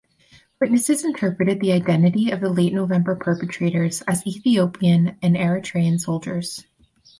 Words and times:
Witnesses 0.59 1.05
interpreted 1.05 1.59
the 1.59 1.73
identity 1.73 2.31
of 2.31 2.39
the 2.41 2.49
late 2.49 2.73
November 2.73 3.15
perpetrators 3.15 4.01
as 4.07 4.25
Ethiopian 4.25 5.15
and 5.21 5.35
Eritrean 5.35 5.99
soldiers. 5.99 6.65